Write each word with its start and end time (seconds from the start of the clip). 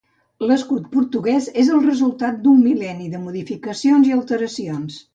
L'escut 0.51 0.87
portuguès 0.95 1.51
és 1.65 1.69
el 1.75 1.85
resultat 1.85 2.41
d'un 2.49 2.65
mil·lenni 2.65 3.13
de 3.15 3.23
modificacions 3.29 4.13
i 4.13 4.21
alteracions. 4.21 5.03